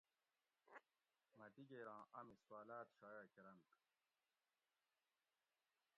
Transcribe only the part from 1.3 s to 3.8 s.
مۤہ دِگیراں امی سوالات شائع کۤرنت